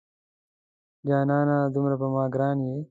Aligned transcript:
جانانه 1.07 1.57
دومره 1.73 1.95
په 2.01 2.07
ما 2.13 2.23
ګران 2.33 2.57
یې 2.67 2.75